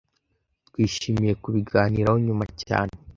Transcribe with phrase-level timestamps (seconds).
[0.67, 2.93] Twishimiye kubiganiraho nyuma cyane